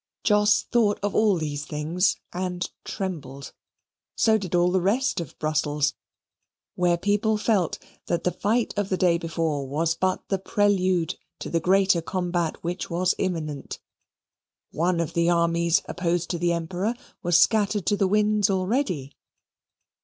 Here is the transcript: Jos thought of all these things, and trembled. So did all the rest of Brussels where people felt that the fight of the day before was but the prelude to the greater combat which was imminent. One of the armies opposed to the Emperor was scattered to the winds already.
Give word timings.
Jos 0.23 0.63
thought 0.63 0.97
of 1.03 1.13
all 1.13 1.37
these 1.37 1.63
things, 1.63 2.17
and 2.33 2.71
trembled. 2.83 3.53
So 4.15 4.39
did 4.39 4.55
all 4.55 4.71
the 4.71 4.81
rest 4.81 5.19
of 5.19 5.37
Brussels 5.37 5.93
where 6.73 6.97
people 6.97 7.37
felt 7.37 7.77
that 8.07 8.23
the 8.23 8.31
fight 8.31 8.73
of 8.75 8.89
the 8.89 8.97
day 8.97 9.19
before 9.19 9.67
was 9.67 9.93
but 9.93 10.27
the 10.29 10.39
prelude 10.39 11.19
to 11.37 11.51
the 11.51 11.59
greater 11.59 12.01
combat 12.01 12.63
which 12.63 12.89
was 12.89 13.13
imminent. 13.19 13.77
One 14.71 14.99
of 14.99 15.13
the 15.13 15.29
armies 15.29 15.83
opposed 15.85 16.31
to 16.31 16.39
the 16.39 16.51
Emperor 16.51 16.95
was 17.21 17.37
scattered 17.39 17.85
to 17.85 17.95
the 17.95 18.07
winds 18.07 18.49
already. 18.49 19.15